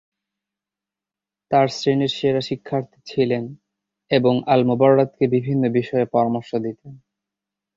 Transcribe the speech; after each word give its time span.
তার 1.51 1.67
শ্রেণির 1.69 2.11
সেরা 2.17 2.41
শিক্ষার্থী 2.41 2.99
ছিলেন 3.05 3.43
এবং 4.11 4.33
আল-মুবাররাদকে 4.47 5.25
বিভিন্ন 5.27 5.63
বিষয়ে 5.71 6.05
পরামর্শ 6.05 6.51
দিতেন। 6.57 6.93